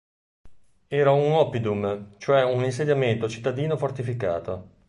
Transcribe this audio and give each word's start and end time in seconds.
Era 0.87 1.11
un 1.11 1.31
Oppidum, 1.33 2.15
cioè 2.17 2.43
un 2.43 2.63
insediamento 2.63 3.29
cittadino 3.29 3.77
fortificato. 3.77 4.69